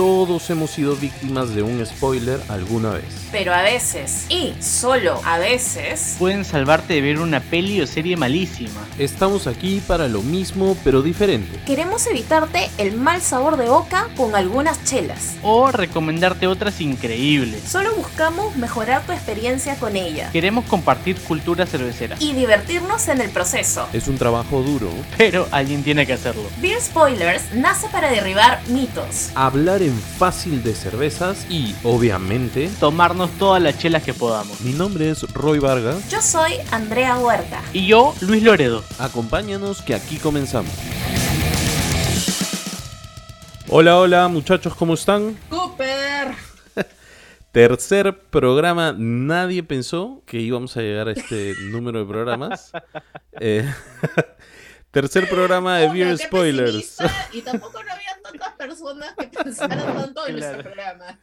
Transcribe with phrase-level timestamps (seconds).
[0.00, 3.04] Todos hemos sido víctimas de un spoiler alguna vez.
[3.30, 8.16] Pero a veces, y solo a veces, Pueden salvarte de ver una peli o serie
[8.16, 8.80] malísima.
[8.98, 11.60] Estamos aquí para lo mismo pero diferente.
[11.66, 15.34] queremos evitarte el mal sabor de boca con algunas chelas.
[15.42, 17.62] O recomendarte otras increíbles.
[17.68, 22.16] Solo buscamos mejorar tu experiencia con ella Queremos compartir cultura cervecera.
[22.20, 23.86] y divertirnos en el proceso.
[23.92, 24.88] Es un trabajo duro.
[25.18, 26.44] Pero alguien tiene que hacerlo.
[26.62, 29.28] Beer Spoilers nace para derribar mitos.
[29.34, 34.60] Hablar en fácil de cervezas y, obviamente, Tomarnos todas las chelas que podamos.
[34.60, 36.08] mi nombre es Roy Vargas.
[36.10, 37.62] Yo soy Andrea Huerta.
[37.72, 38.82] Y yo, Luis Loredo.
[38.98, 40.72] Acompáñanos que aquí comenzamos.
[43.68, 45.36] Hola, hola muchachos, ¿cómo están?
[45.48, 46.34] ¡Cooper!
[47.52, 52.72] Tercer programa, nadie pensó que íbamos a llegar a este número de programas.
[53.40, 53.64] Eh,
[54.90, 56.96] tercer programa de Beer Spoilers.
[57.32, 61.18] Y tampoco no había tantas personas que pensaran tanto en nuestro programa.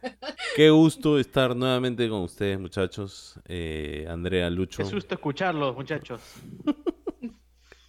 [0.56, 3.38] Qué gusto estar nuevamente con ustedes, muchachos.
[3.46, 4.82] Eh, Andrea, Lucho.
[4.82, 6.20] Qué susto escucharlos, muchachos.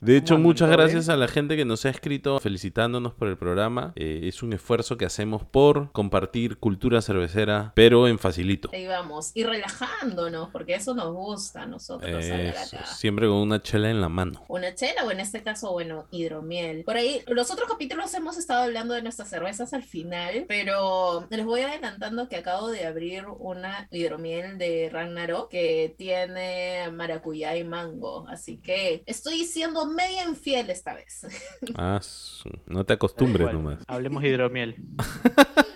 [0.02, 3.38] De hecho, muchas ¿Todo gracias a la gente que nos ha escrito felicitándonos por el
[3.38, 3.92] programa.
[3.98, 8.70] Eh, es un esfuerzo que hacemos por compartir cultura cervecera, pero en facilito.
[8.72, 9.32] Ahí vamos.
[9.34, 12.10] Y relajándonos, porque eso nos gusta a nosotros.
[12.24, 14.46] Eso, siempre con una chela en la mano.
[14.48, 16.86] Una chela o en este caso, bueno, hidromiel.
[16.86, 21.46] Por ahí, los otros capítulos hemos estado hablando de nuestras cervezas al final, pero les
[21.46, 28.26] voy adelantando que acabo de abrir una hidromiel de Ragnarok que tiene maracuyá y mango.
[28.30, 31.26] Así que estoy siendo media infiel esta vez.
[31.76, 32.00] Ah,
[32.68, 33.80] no te acostumbres nomás.
[33.88, 34.76] Hablemos hidromiel.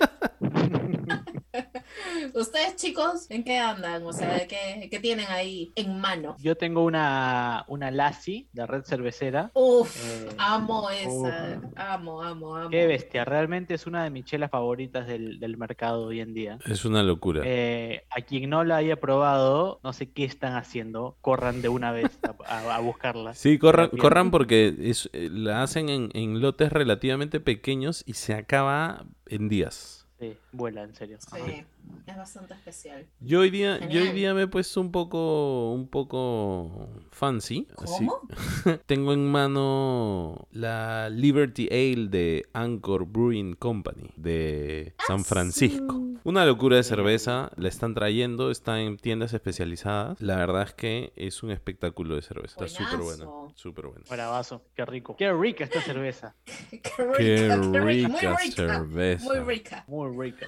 [2.33, 4.03] Ustedes, chicos, ¿en qué andan?
[4.05, 6.35] O sea, ¿qué, qué tienen ahí en mano?
[6.39, 9.51] Yo tengo una, una Lassi de red cervecera.
[9.53, 11.09] Uf, Eh, amo esa.
[11.09, 11.73] uf.
[11.75, 12.69] Amo, amo, amo.
[12.69, 16.59] Qué bestia, realmente es una de mis chelas favoritas del, del mercado hoy en día.
[16.65, 17.41] Es una locura.
[17.45, 21.91] Eh, a quien no la haya probado, no sé qué están haciendo, corran de una
[21.91, 23.33] vez a, a- a buscarla.
[23.33, 28.33] Sí, corran, corran porque es, eh, la hacen en, en lotes relativamente pequeños y se
[28.33, 30.02] acaba en días.
[30.23, 31.17] Sí, vuela, en serio.
[31.19, 31.65] Sí,
[32.07, 33.05] es bastante especial.
[33.19, 37.67] Yo hoy día, yo hoy día me he puesto un poco, un poco fancy.
[37.77, 38.05] así.
[38.05, 38.21] ¿Cómo?
[38.85, 45.99] Tengo en mano la Liberty Ale de Anchor Brewing Company de San Francisco.
[46.25, 50.21] Una locura de cerveza, la están trayendo, está en tiendas especializadas.
[50.21, 53.25] La verdad es que es un espectáculo de cerveza, está súper buena,
[53.55, 54.05] súper buena.
[54.09, 55.17] Bravazo, qué rico.
[55.17, 56.33] Qué rica esta cerveza.
[56.71, 58.55] Qué Qué rica, qué rica Muy rica.
[58.55, 59.25] cerveza.
[59.25, 59.83] Muy rica.
[59.87, 60.47] Muy rica.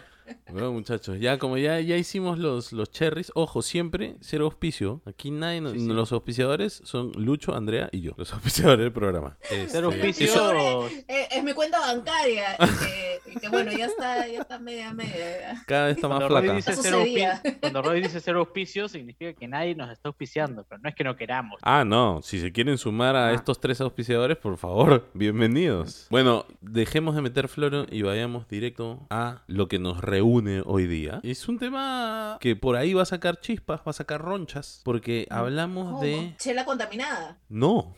[0.51, 5.01] Bueno, muchachos, ya como ya, ya hicimos los, los cherries, ojo, siempre cero auspicio.
[5.05, 5.87] Aquí nadie, no- Sí, sí.
[5.87, 9.37] los auspiciadores son Lucho, Andrea y yo, los auspiciadores del programa.
[9.41, 10.25] Cero Este, auspicio.
[10.27, 12.55] eso- Eh, es mi cuenta bancaria.
[13.25, 15.61] y que, que bueno, ya está, ya está media media.
[15.67, 16.55] cada vez está más Cuando flaca.
[16.55, 17.31] dice Eso cero sucedía.
[17.33, 20.95] auspicio, cuando Roy dice cero auspicio, significa que nadie nos está auspiciando, pero no es
[20.95, 21.59] que no queramos.
[21.63, 23.33] Ah, no, si se quieren sumar a Ah.
[23.33, 26.07] estos tres auspiciadores, por favor, bienvenidos.
[26.09, 31.19] Bueno, dejemos de meter floro y vayamos directo a lo que nos reúne hoy día.
[31.23, 35.27] Es un tema que por ahí va a sacar chispas, va a sacar ronchas, porque
[35.29, 36.01] hablamos ¿Cómo?
[36.01, 36.35] de...
[36.37, 37.37] Chela contaminada.
[37.49, 37.93] No,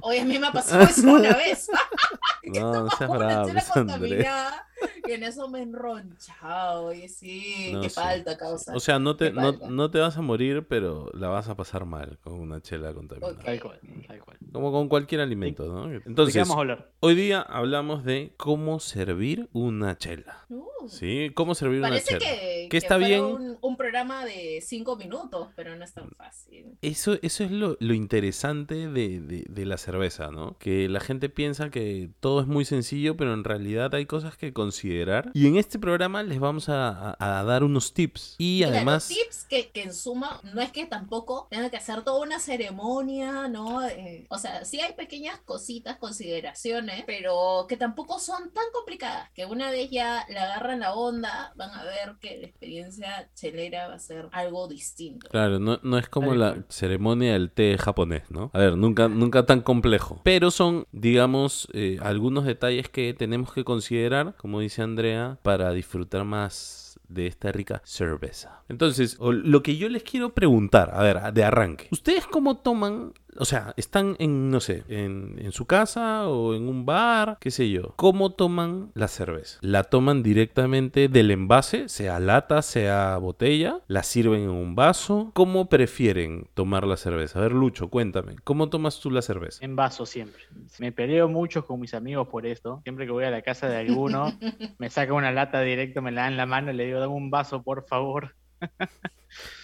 [0.00, 1.68] Hoy a mí me pasó eso una vez.
[2.44, 4.68] no, no seas bravo, chela contaminada.
[5.06, 6.86] Y en eso me he enronchado.
[6.86, 8.74] Oye, sí, No, qué sí, falta causa.
[8.74, 11.84] O sea, no te, no, no te vas a morir, pero la vas a pasar
[11.84, 13.32] mal con una chela contaminada.
[13.34, 13.44] Ok.
[13.44, 14.38] Tal cual, tal cual.
[14.52, 15.88] Como con cualquier alimento, ¿no?
[15.88, 16.90] ¿De qué Entonces, vamos a hablar?
[17.00, 20.46] hoy día hablamos de cómo servir una chela.
[20.48, 21.30] Uh, ¿Sí?
[21.34, 22.20] ¿Cómo servir una Parece chela?
[22.30, 23.24] que, Que está bien.
[23.24, 26.66] Un, un programa de cinco minutos, pero no es tan fácil.
[26.82, 30.56] Eso, eso es lo, lo interesante de, de- de la cerveza, ¿no?
[30.58, 34.52] Que la gente piensa que todo es muy sencillo, pero en realidad hay cosas que
[34.52, 34.93] considerar.
[35.34, 38.36] Y en este programa les vamos a, a- a dar unos tips.
[38.38, 39.08] Y Mira, además...
[39.08, 42.38] los tips que, que en suma no es que tampoco tengan que hacer toda una
[42.40, 43.82] ceremonia, ¿no?
[43.86, 49.46] Eh, o sea, sí hay pequeñas cositas, consideraciones, pero que tampoco son tan complicadas, que
[49.46, 53.94] una vez ya le agarran la onda, van a ver que la experiencia chelera va
[53.94, 55.28] a ser algo distinto.
[55.30, 58.50] Claro, no, no es como la ceremonia del té japonés, ¿no?
[58.54, 60.20] A ver, nunca, nunca tan complejo.
[60.24, 66.24] Pero son, digamos, eh, algunos detalles que tenemos que considerar, como dice Andrea, para disfrutar
[66.24, 68.62] más de esta rica cerveza.
[68.68, 71.88] Entonces, lo que yo les quiero preguntar, a ver, de arranque.
[71.90, 76.68] ¿Ustedes cómo toman o sea, están en, no sé, en, en su casa o en
[76.68, 77.92] un bar, qué sé yo.
[77.96, 79.58] ¿Cómo toman la cerveza?
[79.60, 85.30] La toman directamente del envase, sea lata, sea botella, la sirven en un vaso.
[85.34, 87.38] ¿Cómo prefieren tomar la cerveza?
[87.38, 89.64] A ver, Lucho, cuéntame, ¿cómo tomas tú la cerveza?
[89.64, 90.42] En vaso siempre.
[90.78, 92.80] Me peleo mucho con mis amigos por esto.
[92.84, 94.32] Siempre que voy a la casa de alguno,
[94.78, 97.14] me saca una lata directo, me la dan en la mano y le digo, dame
[97.14, 98.34] un vaso, por favor.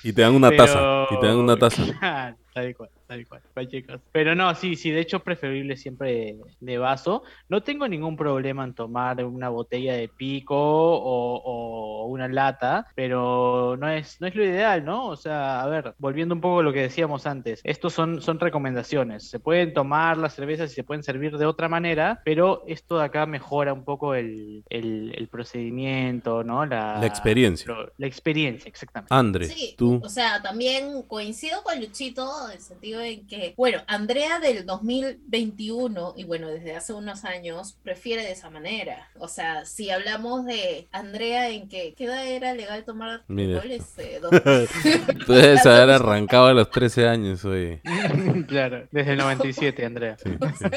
[0.03, 1.07] Y te dan una Pero- taza.
[1.15, 1.83] Y te dan una taza.
[2.55, 4.01] tal cual, tal cual, chicos.
[4.13, 7.25] Pero no, sí, sí, de hecho es preferible siempre de vaso.
[7.49, 13.77] No tengo ningún problema en tomar una botella de pico o, o una lata, pero
[13.79, 15.09] no es, no es lo ideal, ¿no?
[15.09, 18.39] O sea, a ver, volviendo un poco a lo que decíamos antes, estos son, son
[18.39, 19.29] recomendaciones.
[19.29, 23.05] Se pueden tomar las cervezas y se pueden servir de otra manera, pero esto de
[23.07, 26.65] acá mejora un poco el, el- el procedimiento, ¿no?
[26.65, 27.73] La, La experiencia.
[27.75, 29.13] lo- la experiencia, exactamente.
[29.13, 30.01] André, Sí, tú.
[30.03, 36.15] o sea, también coincido con Luchito en el sentido en que, bueno, Andrea del 2021
[36.17, 39.09] y bueno, desde hace unos años prefiere de esa manera.
[39.19, 43.71] O sea, si hablamos de Andrea en que, ¿qué edad era legal tomar alcohol?
[44.21, 44.43] dos-
[45.27, 47.81] Tú debes haber arrancado a los 13 años, oye.
[48.49, 50.17] claro, desde el 97, Andrea.
[50.23, 50.65] Sí, sí.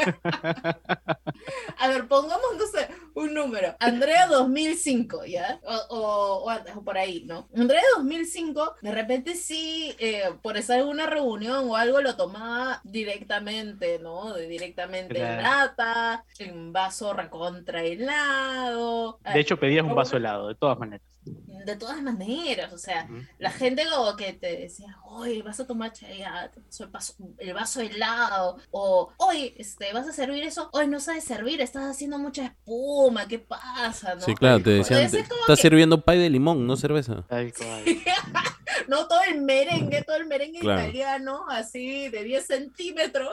[1.79, 3.75] A ver, pongamos, no sé, un número.
[3.79, 5.59] Andrea 2005, ¿ya?
[5.63, 7.47] O, o- o antes, o por ahí, ¿no?
[7.55, 12.81] Andrea 2005, de repente sí, eh, por estar en una reunión o algo, lo tomaba
[12.83, 14.33] directamente, ¿no?
[14.33, 19.19] De directamente en lata, en vaso recontra helado.
[19.33, 21.05] De hecho, pedías un o- vaso helado, de todas maneras.
[21.25, 23.07] De todas maneras, o sea,
[23.39, 28.57] la gente como que te decía, oye, vas a tomar el, vaso, el vaso helado,
[28.71, 33.27] o, oye, este, vas a servir eso, oye, no sabes servir, estás haciendo mucha espuma,
[33.27, 34.15] ¿qué pasa?
[34.15, 34.21] ¿no?
[34.21, 37.23] Sí, claro, te decían, te- estás que- sirviendo pay de limón, no cerveza.
[37.29, 37.83] Tal cual.
[38.89, 40.81] no todo el merengue, todo el merengue Claro.
[40.81, 43.29] italiano, así de 10 centímetros.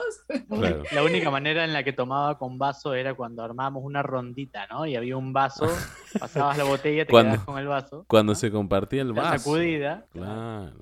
[0.49, 0.83] Claro.
[0.91, 4.85] La única manera en la que tomaba con vaso era cuando armábamos una rondita, ¿no?
[4.85, 5.67] Y había un vaso,
[6.19, 7.80] pasabas la botella, te Cuando- quedabas con el vaso.
[8.07, 8.35] Cuando ¿no?
[8.35, 9.37] se compartía el La vaso.
[9.39, 10.05] sacudida.
[10.11, 10.73] Claro.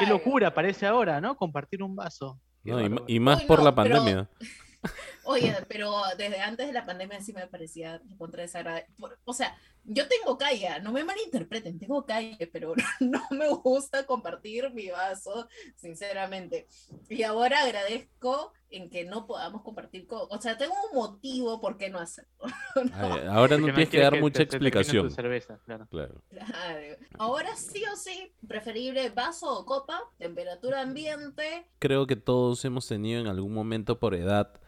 [0.00, 1.36] Qué locura parece ahora, ¿no?
[1.36, 2.38] Compartir un vaso.
[2.64, 4.28] No, y, más Uy, por no, la pero- pandemia.
[5.30, 8.86] Oye, pero desde antes de la pandemia sí me parecía contra desagradable.
[9.24, 14.70] O sea, yo tengo calle, no me malinterpreten, tengo calle, pero no me gusta compartir
[14.72, 16.66] mi vaso, sinceramente.
[17.08, 21.76] Y ahora agradezco en que no podamos compartir con, o sea, tengo un motivo por
[21.76, 22.30] qué no hacerlo.
[22.76, 22.82] ¿no?
[22.94, 25.10] Ay, ahora no tienes que dar mucha te- te explicación.
[25.10, 25.86] cerveza, claro.
[25.90, 26.22] Claro.
[26.28, 26.96] Claro.
[27.18, 31.66] Ahora sí o sí, preferible vaso o copa, temperatura ambiente.
[31.78, 34.60] Creo que todos hemos tenido en algún momento por edad,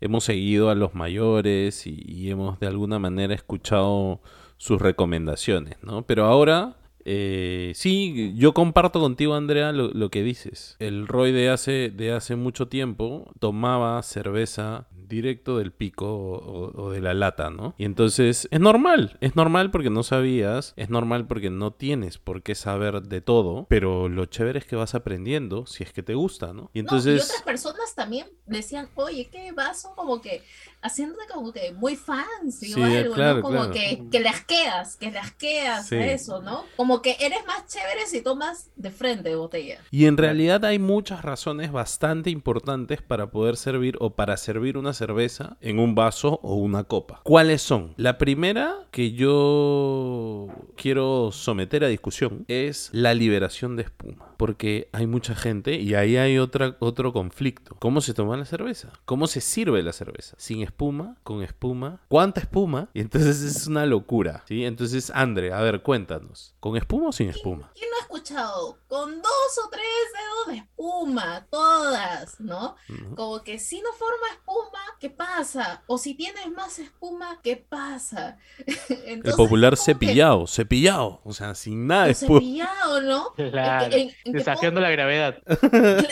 [0.00, 4.20] hemos seguido a los mayores y, y hemos de alguna manera escuchado
[4.56, 6.02] sus recomendaciones, ¿no?
[6.02, 10.76] Pero ahora, eh, sí, yo comparto contigo, Andrea, lo, lo que dices.
[10.80, 16.90] El Roy de hace, de hace mucho tiempo tomaba cerveza directo del pico o, o-
[16.92, 17.74] de la lata, ¿no?
[17.76, 22.42] Y entonces es normal, es normal porque no sabías, es normal porque no tienes por
[22.42, 26.14] qué saber de todo, pero lo chévere es que vas aprendiendo si es que te
[26.14, 26.70] gusta, ¿no?
[26.72, 27.24] Y No, y entonces...
[27.24, 30.42] otras personas también decían, oye, qué vaso, como que
[30.82, 33.42] haciéndote como que muy fancy Sí, o algo, claro, ¿no?
[33.42, 33.72] Como claro.
[33.72, 35.96] que, que las quedas, que las quedas Sí.
[35.96, 36.64] eso, ¿no?
[36.76, 39.78] Como que eres más chévere si tomas de frente botella.
[39.90, 44.94] Y en realidad hay muchas razones bastante importantes para poder servir o para servir una
[45.00, 47.22] cerveza en un vaso o una copa.
[47.24, 47.94] ¿Cuáles son?
[47.96, 54.34] La primera que yo quiero someter a discusión es la liberación de espuma.
[54.36, 57.76] Porque hay mucha gente y ahí hay otra, otro conflicto.
[57.78, 58.92] ¿Cómo se toma la cerveza?
[59.06, 60.34] ¿Cómo se sirve la cerveza?
[60.38, 61.16] ¿Sin espuma?
[61.22, 62.00] ¿Con espuma?
[62.08, 62.90] ¿Cuánta espuma?
[62.92, 64.44] Y entonces es una locura.
[64.46, 64.64] ¿sí?
[64.64, 66.54] Entonces, André, a ver, cuéntanos.
[66.60, 67.70] ¿Con espuma o sin espuma?
[67.74, 68.78] ¿Quién no ha escuchado?
[68.86, 69.82] Con dos o tres
[70.14, 72.50] dedos de espuma, todas, ¿no?
[72.50, 73.14] ¿No?
[73.14, 75.82] Como que si no forma espuma, ¿qué pasa?
[75.86, 78.38] O si tienes más espuma, ¿qué pasa?
[79.06, 81.20] El popular que- cepillado, cepillado.
[81.24, 82.40] O sea, sin nada de espuma.
[82.40, 83.34] cepillado, ¿no?
[83.50, 83.86] Claro.
[83.86, 85.38] En- en- en que Desafiando la gravedad.
[85.44, 85.60] Claro,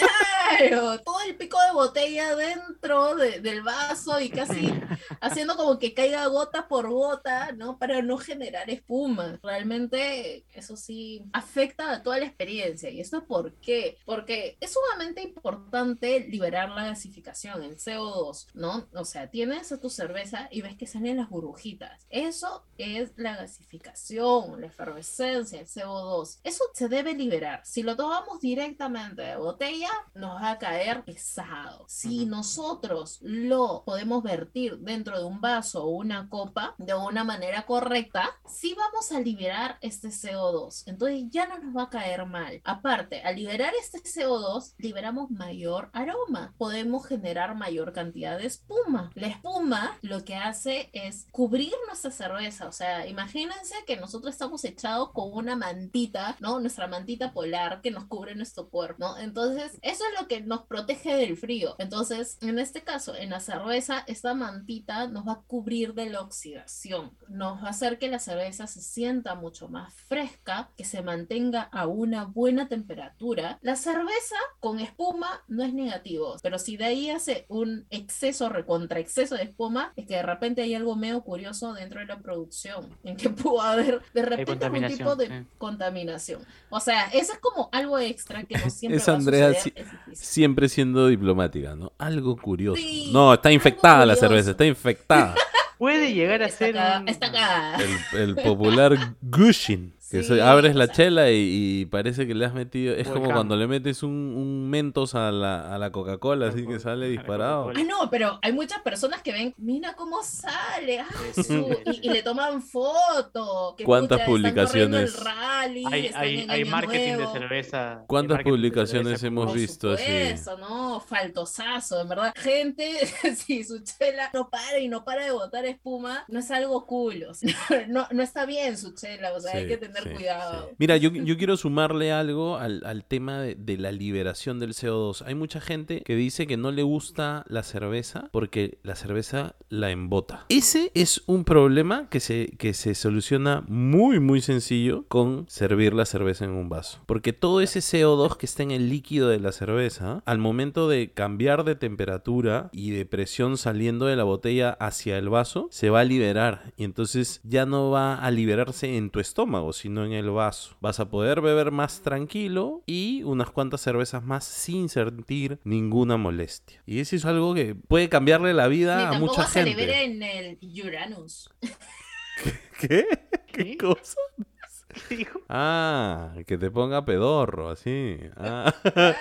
[1.05, 4.71] todo el pico de botella dentro de- del vaso y casi
[5.21, 7.79] haciendo como que caiga gota por gota, ¿no?
[7.79, 9.39] Para no generar espuma.
[9.43, 12.91] Realmente eso sí afecta a toda la experiencia.
[12.91, 13.99] ¿Y esto por qué?
[14.05, 18.89] Porque es sumamente importante liberar la gasificación, el CO2, ¿no?
[18.95, 22.07] O sea, tienes a tu cerveza y ves que salen las burbujitas.
[22.11, 26.41] Eso es la gasificación, la efervescencia, el CO2.
[26.45, 27.61] Eso se debe liberar.
[27.65, 31.85] Si lo tomamos directamente de botella, nos nos va a caer pesado.
[31.89, 37.67] Si nosotros lo podemos vertir dentro de un vaso o una copa de una manera
[37.67, 40.85] correcta, sí vamos a liberar este CO2.
[40.87, 42.61] Entonces ya no nos va a caer mal.
[42.65, 46.55] Aparte, al liberar este CO2, liberamos mayor aroma.
[46.57, 49.11] Podemos generar mayor cantidad de espuma.
[49.15, 52.69] La espuma lo que hace es cubrir nuestra cerveza.
[52.69, 56.61] O sea, imagínense que nosotros estamos echados con una mantita, ¿no?
[56.61, 59.19] Nuestra mantita polar que nos cubre nuestro cuerpo, ¿no?
[59.19, 61.75] Entonces, eso es lo que nos protege del frío.
[61.79, 66.21] Entonces, en este caso, en la cerveza, esta mantita nos va a cubrir de la
[66.21, 67.13] oxidación.
[67.29, 71.63] Nos va a hacer que la cerveza se sienta mucho más fresca, que se mantenga
[71.63, 73.59] a una buena temperatura.
[73.63, 79.01] La cerveza con espuma no es negativo, pero si de ahí hace un exceso, recontra
[79.01, 82.97] exceso de espuma, es que de repente hay algo medio curioso dentro de la producción,
[83.05, 86.45] en que pudo haber de repente algún tipo de contaminación.
[86.71, 89.87] O sea, eso es como algo extra que no siempre Es va a Andrea suceder,
[89.87, 90.18] si-.
[90.21, 91.93] Siempre siendo diplomática, ¿no?
[91.99, 92.81] Algo curioso.
[92.81, 95.35] Sí, no, está infectada la cerveza, está infectada.
[95.79, 97.09] Puede llegar a Está ser un...
[97.09, 97.77] está.
[97.77, 99.93] El, el popular gushing.
[100.11, 100.95] Que Sí, se- abres la o sea.
[100.97, 102.95] chela y, y parece que le has metido.
[102.95, 103.35] Es como Volcán.
[103.37, 107.71] cuando le metes un, un mentos a la, a la Coca-Cola, así que sale disparado.
[107.77, 111.65] Ah, no, pero hay muchas personas que ven, mira cómo sale, ah, Sí, sí,
[112.03, 113.75] y, y le toman foto.
[113.77, 115.15] que, ¿Cuántas pucha, están publicaciones?
[115.15, 117.33] el rally, Hay, están hay, en hay marketing Nuevo.
[117.35, 118.05] de cerveza.
[118.07, 120.05] ¿Cuántas publicaciones cerveza hemos visto así?
[120.05, 122.33] supuesto, no, faltosazo, en verdad.
[122.37, 122.91] Gente,
[123.37, 127.25] si su chela no para y no para de botar espuma, no es algo cool,
[127.29, 127.55] o sea,
[127.89, 130.69] no, no está bien su chela, o sea, hay que tener sí, cuidado.
[130.69, 130.75] sí.
[130.79, 135.23] Mira, yo, yo quiero sumarle algo al, al tema de, de la liberación del CO2.
[135.27, 139.91] Hay mucha gente que dice que no le gusta la cerveza porque la cerveza la
[139.91, 140.47] embota.
[140.49, 146.07] Ese es un problema que se, que se soluciona muy, muy sencillo con servir la
[146.07, 147.01] cerveza en un vaso.
[147.07, 151.13] Porque todo ese CO2 que está en el líquido de la cerveza, al momento de
[151.13, 156.01] cambiar de temperatura y de presión saliendo de la botella hacia el vaso, se va
[156.01, 156.73] a liberar.
[156.77, 160.77] Y entonces ya no va a liberarse en tu estómago, sino en el vaso.
[160.81, 166.83] Vas a poder beber más tranquilo y unas cuantas cervezas más sin sentir ninguna molestia.
[166.87, 170.05] Y eso es algo que puede cambiarle la Ni vida a mucha se gente.
[170.05, 171.51] en el Uranus.
[172.81, 173.07] ¿Qué?
[173.47, 173.77] ¿Qué ¿Qué?
[173.77, 174.17] cosa?
[175.49, 178.19] Ah, que te ponga pedorro, así.
[178.37, 178.75] Ah.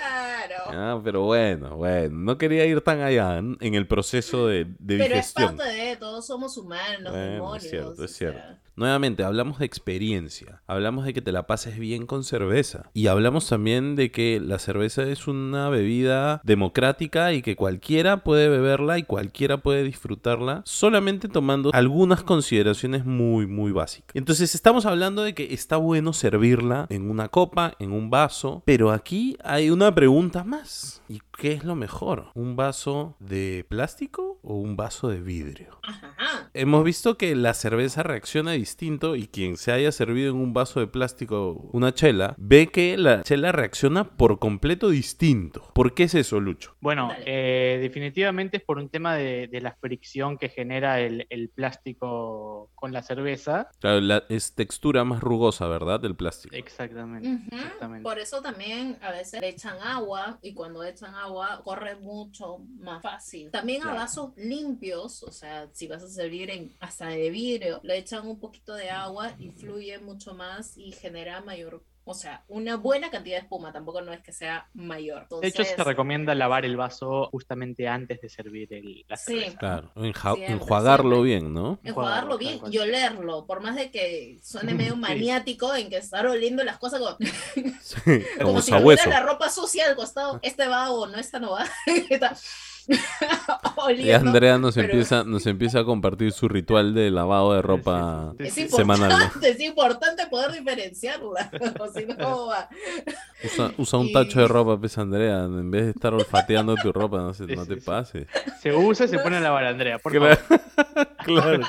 [0.48, 0.64] Claro.
[0.68, 5.02] Ah, pero bueno, bueno, no quería ir tan allá en el proceso de, de Pero
[5.04, 5.56] es digestión.
[5.58, 7.62] parte de, todos somos humanos, Bueno, es demonios.
[7.64, 8.38] cierto, es cierto.
[8.38, 8.58] sea.
[8.78, 13.48] Nuevamente, hablamos de experiencia, hablamos de que te la pases bien con cerveza y hablamos
[13.48, 19.02] también de que la cerveza es una bebida democrática y que cualquiera puede beberla y
[19.02, 24.14] cualquiera puede disfrutarla solamente tomando algunas consideraciones muy, muy básicas.
[24.14, 28.92] Entonces estamos hablando de que está bueno servirla en una copa, en un vaso, pero
[28.92, 31.02] aquí hay una pregunta más.
[31.08, 32.32] ¿Y qué es lo mejor?
[32.34, 35.78] ¿Un vaso de plástico o un vaso de vidrio?
[35.84, 36.50] Ajá.
[36.52, 40.80] Hemos visto que la cerveza reacciona distinto y quien se haya servido en un vaso
[40.80, 45.70] de plástico una chela, ve que la chela reacciona por completo distinto.
[45.74, 46.74] ¿Por qué es eso, Lucho?
[46.80, 51.50] Bueno, eh, definitivamente es por un tema de, de la fricción que genera el, el
[51.50, 53.68] plástico con la cerveza.
[53.78, 56.00] Claro, la- es textura más rugosa, ¿verdad?
[56.00, 56.56] Del plástico.
[56.56, 57.38] Exactamente.
[58.02, 61.27] Por eso también a veces le echan agua y cuando echan agua
[61.64, 63.50] corre mucho más fácil.
[63.50, 67.98] También a vasos limpios, o sea, si vas a servir en hasta de vidrio, le
[67.98, 72.76] echan un poquito de agua y fluye mucho más y genera mayor, o sea, una
[72.76, 75.26] buena cantidad de espuma, tampoco no es que sea mayor.
[75.40, 79.34] De hecho, se recomienda lavar el vaso justamente antes de servir el, la Sí.
[79.34, 79.58] cerveza.
[79.58, 81.28] Claro, enja- Siempre, enjuagarlo siempre.
[81.40, 81.78] bien, ¿no?
[81.84, 84.98] Enjuagarlo bien y olerlo, por más de que suene medio Sí.
[85.00, 87.16] maniático en que estar oliendo las cosas como,
[87.82, 88.00] Sí,
[88.38, 91.52] como como si tuviera la ropa sucia al costado, este va o no, esta no
[91.52, 91.66] va.
[93.96, 94.10] Y.
[94.10, 98.34] Andrea nos pero- empieza, nos empieza a compartir su ritual de lavado de ropa.
[98.38, 102.68] Es semanal, importante, es importante poder diferenciarla, o si no va.
[103.44, 106.92] Usa, usa un Y- tacho de ropa, pues Andrea, en vez de estar olfateando tu
[106.92, 107.86] ropa, no, se- Sí, no sí, te sí.
[107.86, 108.26] pases.
[108.60, 109.98] Se usa y se pone a lavar, Andrea.
[109.98, 110.36] Por Claro.
[110.36, 111.08] favor.
[111.24, 111.60] claro.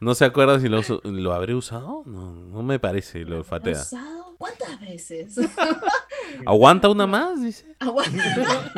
[0.00, 2.02] ¿No se acuerda si lo, lo habré usado?
[2.06, 3.72] No, no me parece, lo olfatea.
[3.80, 4.34] ¿Usado?
[4.38, 5.36] ¿Cuántas veces?
[6.46, 7.40] ¿Aguanta una más?
[7.40, 7.64] Dice.
[7.78, 8.72] Aguanta.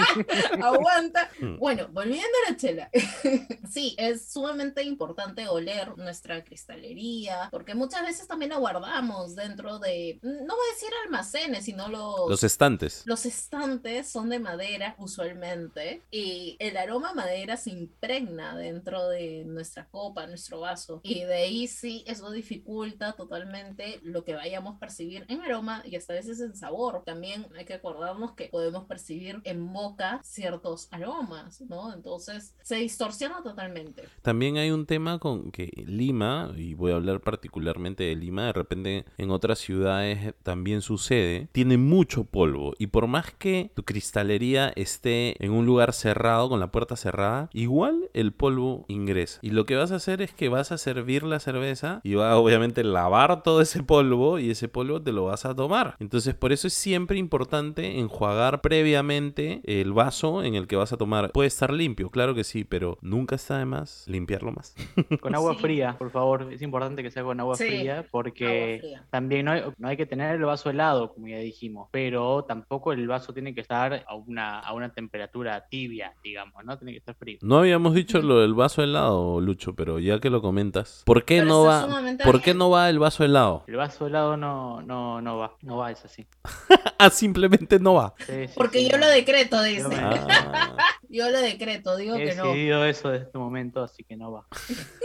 [0.62, 1.30] Aguanta.
[1.40, 1.58] Mm.
[1.58, 2.90] Bueno, volviendo a la chela.
[3.70, 10.18] sí, es sumamente importante oler nuestra cristalería, porque muchas veces también la guardamos dentro de,
[10.22, 13.02] no voy a decir almacenes, sino los, Los estantes.
[13.04, 19.44] Los estantes son de madera usualmente y el aroma a madera se impregna dentro de
[19.44, 24.78] nuestra copa, nuestro vaso y de ahí sí eso dificulta totalmente lo que vayamos a
[24.78, 27.02] percibir en aroma y hasta a veces en sabor.
[27.04, 31.92] También hay que acordarnos que podemos percibir en boca ciertos aromas, ¿no?
[31.92, 34.04] Entonces se distorsiona totalmente.
[34.22, 38.52] También hay un tema con que Lima, y voy a hablar particularmente de Lima, de
[38.52, 44.72] repente en otras ciudades también sucede, tiene mucho polvo y por más que tu cristalería
[44.76, 49.38] esté en un lugar cerrado, con la puerta cerrada, igual el polvo ingresa.
[49.42, 52.32] Y lo que vas a hacer es que vas a servir la cerveza y va
[52.32, 55.96] a obviamente lavar todo ese polvo y ese polvo te lo vas a tomar.
[55.98, 60.96] Entonces por eso es siempre importante enjuagar previamente el vaso en el que vas a
[60.96, 61.32] tomar.
[61.32, 64.74] Puede estar limpio, claro que sí, pero nunca está de más limpiarlo más.
[65.20, 65.60] Con agua Sí.
[65.60, 66.52] fría, por favor.
[66.52, 69.06] Es importante que sea con agua Sí, fría porque agua fría.
[69.10, 72.92] también no hay, no hay que tener el vaso helado, como ya dijimos, pero tampoco
[72.92, 76.76] el vaso tiene que estar a una, a una temperatura tibia, digamos, ¿no?
[76.78, 77.38] Tiene que estar frío.
[77.42, 81.36] No habíamos dicho lo del vaso helado, Lucho, pero ya que lo comentas, ¿por qué
[81.38, 81.88] Pero no va?
[82.24, 83.64] ¿Por qué no va el vaso helado?
[83.66, 86.26] El vaso helado no, no, no va, no va, es así.
[86.96, 88.14] Ah, simplemente no va.
[88.26, 89.06] Sí, sí, Porque sí, yo no.
[89.06, 89.80] lo decreto, dice.
[89.82, 90.76] Yo me- Ah,
[91.14, 92.46] Yo lo decreto, digo He que no.
[92.48, 94.46] decidido eso desde este momento, así que no va.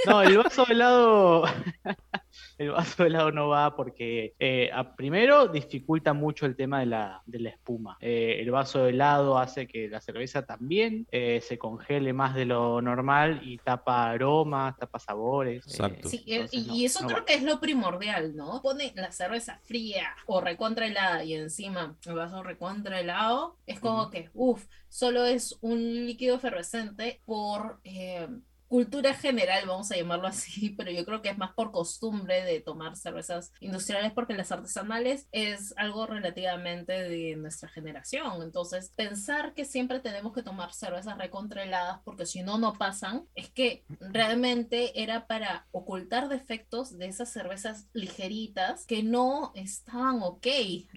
[0.08, 1.44] No, el vaso helado.
[2.58, 7.22] el vaso helado no va porque, eh, a- primero, dificulta mucho el tema de la,
[7.26, 7.98] de la espuma.
[8.02, 12.82] Eh, el vaso helado hace que la cerveza también eh, se congele más de lo
[12.82, 15.66] normal y tapa aromas, tapa sabores.
[15.68, 16.10] eh, Exacto.
[16.10, 17.26] Sí, y- entonces y, no, y eso no creo va.
[17.26, 18.62] que es lo primordial, ¿no?
[18.62, 24.10] Pone la cerveza fría o recontra helada y encima el vaso recontra helado, es como
[24.10, 28.28] que, uff, solo es un líquido efervescente por eh,
[28.70, 32.62] cultura general, vamos a llamarlo así, pero yo creo que es más por costumbre de
[32.62, 38.44] tomar cervezas industriales porque las artesanales es algo relativamente de nuestra generación.
[38.44, 43.26] Entonces, pensar que siempre tenemos que tomar cervezas recontra heladas porque si no, no pasan,
[43.34, 50.48] es que realmente era para ocultar defectos de esas cervezas ligeritas que no estaban ok.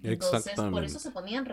[0.03, 1.47] Entonces, por eso se ponían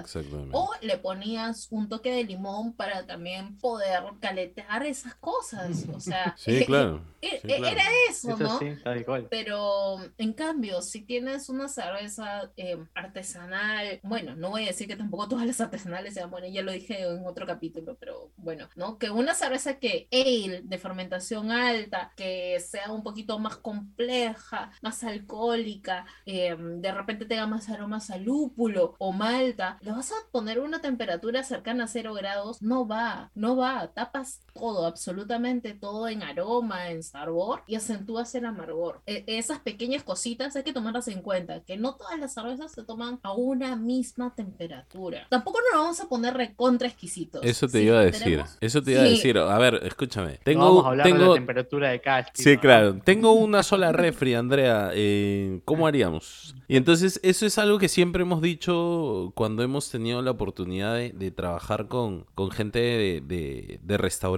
[0.00, 0.50] exactamente.
[0.52, 5.84] O le ponías un toque de limón para también poder caletear esas cosas.
[5.94, 7.02] O sea, Sí, claro.
[7.20, 7.66] e- sí, e- claro.
[7.76, 8.58] era eso, Eso ¿no?
[8.58, 9.26] sí, tal cual.
[9.30, 14.96] Pero en cambio, si tienes una cerveza eh, artesanal, bueno, no voy a decir que
[14.96, 18.98] tampoco todas las artesanales sean buenas, ya lo dije en otro capítulo, pero bueno, ¿no?
[18.98, 25.04] Que una cerveza que ale de fermentación alta, que sea un poquito más compleja, más
[25.04, 30.60] alcohólica, eh, de repente tenga más aromas a lúpulo o malta, le vas a poner
[30.60, 36.22] una temperatura cercana a cero grados, no va, no va, tapas todo, absolutamente todo en
[36.22, 39.00] aroma, en sabor y acentúas el amargor.
[39.06, 42.84] E- esas pequeñas cositas hay que tomarlas en cuenta, que no todas las cervezas se
[42.84, 45.26] toman a una misma temperatura.
[45.30, 47.40] Tampoco nos vamos a poner recontra exquisitos.
[47.44, 48.22] Eso te Si iba a decir.
[48.24, 49.10] tenemos- Eso te iba a Sí.
[49.12, 49.38] decir.
[49.38, 50.38] A ver, escúchame.
[50.44, 52.60] Tengo, no vamos a hablar de tengo, la temperatura de cada estilo, Sí, ¿no?
[52.60, 52.98] claro.
[53.04, 54.90] Tengo una sola refri, Andrea.
[54.94, 56.54] eh, ¿Cómo haríamos?
[56.68, 61.10] Y entonces eso es algo que siempre hemos dicho cuando hemos tenido la oportunidad de,
[61.10, 64.32] de trabajar con, con gente de, de- de restaurantes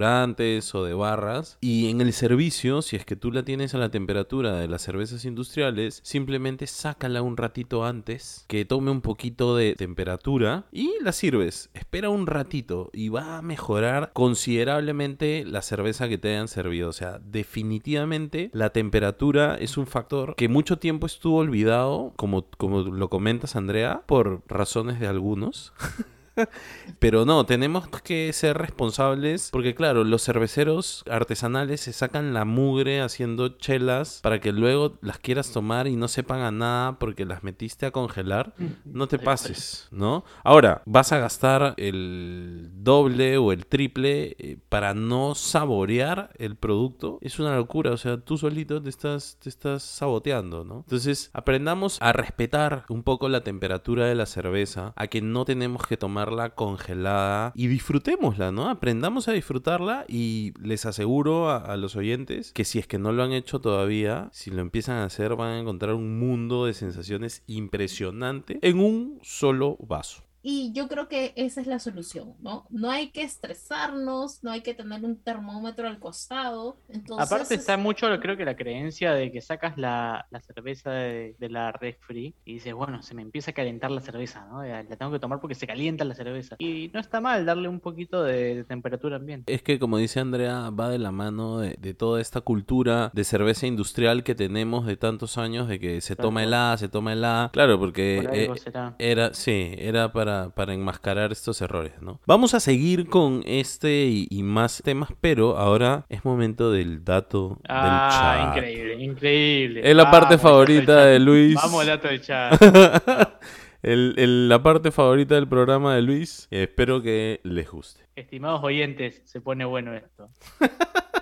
[0.73, 1.57] o de barras.
[1.61, 4.81] Y en el servicio, si es que tú la tienes a la temperatura de las
[4.81, 11.13] cervezas industriales, simplemente sácala un ratito antes, que tome un poquito de temperatura y la
[11.13, 11.69] sirves.
[11.73, 16.89] Espera un ratito y va a mejorar considerablemente la cerveza que te hayan servido.
[16.89, 22.81] O sea, definitivamente la temperatura es un factor que mucho tiempo estuvo olvidado, como, como
[22.81, 25.73] lo comentas, Andrea, por razones de algunos.
[26.99, 33.01] Pero no, tenemos que ser responsables porque claro, los cerveceros artesanales se sacan la mugre
[33.01, 37.43] haciendo chelas para que luego las quieras tomar y no sepan a nada porque las
[37.43, 38.53] metiste a congelar.
[38.85, 40.23] No te pases, ¿no?
[40.43, 47.17] Ahora, vas a gastar el doble o el triple eh, para no saborear el producto.
[47.21, 50.77] Es una locura, o sea, tú solito te estás, te estás saboteando, ¿no?
[50.77, 55.85] Entonces, aprendamos a respetar un poco la temperatura de la cerveza, a que no tenemos
[55.87, 58.69] que tomarla congelada y disfrutémosla, ¿no?
[58.69, 63.11] Aprendamos a disfrutarla y les aseguro a, a los oyentes que si es que no
[63.11, 66.73] lo han hecho todavía, si lo empiezan a hacer van a encontrar un mundo de
[66.73, 70.24] sensaciones impresionante en un solo vaso.
[70.47, 72.67] Y yo creo que esa es la solución, ¿no?
[72.69, 76.77] No hay que estresarnos, no hay que tener un termómetro al costado.
[76.87, 80.91] Entonces, Aparte está es- mucho, creo que la creencia de que sacas la, la cerveza
[80.91, 84.63] de, de la refri y dices, bueno, se me empieza a calentar la cerveza, ¿no?
[84.63, 86.55] La tengo que tomar porque se calienta la cerveza.
[86.59, 89.51] Y no está mal darle un poquito de, de temperatura ambiente.
[89.53, 93.23] Es que, como dice Andrea, va de la mano de, de toda esta cultura de
[93.23, 97.13] cerveza industrial que tenemos de tantos años, de que se Tal toma helada, se toma
[97.13, 97.49] helada.
[97.51, 98.95] Claro, porque eh, será.
[98.99, 102.19] era, sí, era para, para enmascarar estos errores, ¿no?
[102.25, 107.59] Vamos a seguir con este y, y más temas, pero ahora es momento del dato
[107.67, 108.57] Ah, del chat.
[108.57, 109.89] increíble, increíble.
[109.89, 111.19] Es la parte favorita de.
[111.19, 111.55] Luis.
[111.55, 112.61] Vamos, dato del chat.
[113.81, 116.47] el- el- la parte favorita del programa de Luis.
[116.51, 118.03] Espero que les guste.
[118.15, 120.29] Estimados oyentes, se pone bueno esto.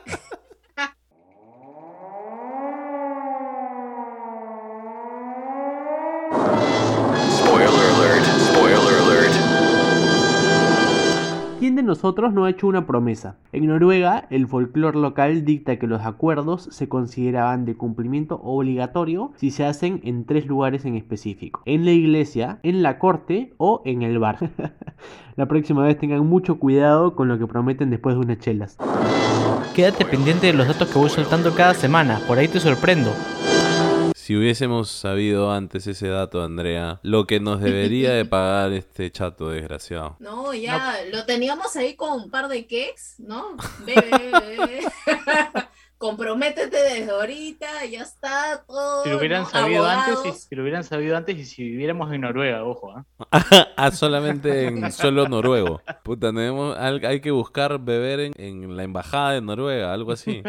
[11.86, 13.38] nosotros no ha hecho una promesa?
[13.52, 19.52] En Noruega, el folclore local dicta que los acuerdos se consideraban de cumplimiento obligatorio si
[19.52, 21.62] se hacen en tres lugares en específico.
[21.66, 24.38] En la iglesia, en la corte o en el bar.
[25.36, 28.78] la próxima vez tengan mucho cuidado con lo que prometen después de unas chelas.
[29.76, 33.12] Quédate pendiente de los datos que voy soltando cada semana, por ahí te sorprendo.
[34.24, 39.50] Si hubiésemos sabido antes ese dato, Andrea, lo que nos debería de pagar este chato
[39.50, 40.16] desgraciado.
[40.22, 43.58] No, ya, lo teníamos ahí con un par de cakes, ¿no?
[43.86, 43.96] Ve.
[45.98, 49.04] Comprométete desde ahorita, ya está todo.
[49.04, 49.50] Si lo hubieran ¿no?
[49.50, 53.06] sabido antes, y, si lo hubieran sabido antes y si viviéramos en Noruega, ojo, ¿ah?
[53.76, 55.82] ah, solamente en suelo noruego.
[56.02, 60.44] Puta, tenemos, hay que buscar beber en, en la embajada de Noruega, algo así.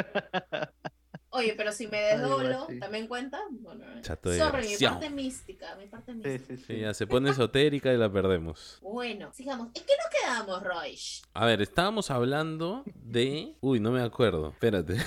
[1.37, 2.69] Oye, pero si me desdoblo.
[2.79, 3.41] ¿también cuenta?
[3.51, 6.39] Bueno, Chato sorry, mi parte mística, mi parte mística.
[6.47, 6.65] sí, sí.
[6.65, 8.79] Sí, ya se pone esotérica y la perdemos.
[8.81, 9.67] Bueno, sigamos.
[9.75, 11.23] ¿En qué nos quedamos, Royce?
[11.35, 13.57] A ver, estábamos hablando de...
[13.61, 14.51] Uy, no me acuerdo.
[14.51, 14.97] Espérate.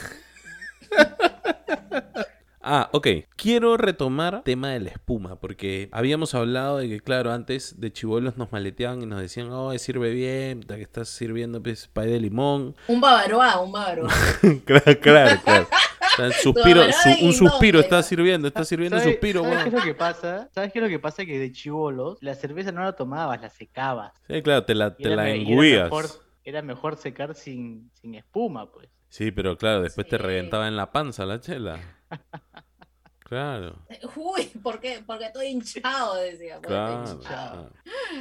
[2.70, 3.08] Ah, ok.
[3.38, 8.36] Quiero retomar tema de la espuma, porque habíamos hablado de que, claro, antes de chivolos
[8.36, 12.76] nos maleteaban y nos decían, oh, sirve bien, que estás sirviendo pues, pay de limón.
[12.90, 14.10] Un bavaroa, un bavaroa.
[14.66, 15.68] claro, claro, claro.
[16.20, 19.74] El suspiro, su- un suspiro está sirviendo, está sirviendo un ¿Sabes- suspiro, ¿sabes qué es
[19.76, 20.50] lo que pasa?
[20.54, 21.26] ¿Sabes qué es lo que pasa?
[21.26, 24.14] Que de chivolos la cerveza no la tomabas, la secabas.
[24.28, 26.06] Sí, claro, te la, te era la era mejor,
[26.44, 28.90] era mejor secar sin, sin espuma, pues.
[29.10, 31.80] Sí, pero claro, después te reventaba en la panza la chela.
[33.28, 33.76] Claro.
[34.16, 35.04] Uy, ¿por qué?
[35.06, 36.60] Porque estoy hinchado, decía.
[36.62, 37.70] porque estoy Claro, hinchado.
[37.74, 37.74] claro.